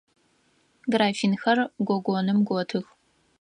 Графинхэр 0.93 1.59
гогоным 1.87 2.37
готых. 2.49 2.85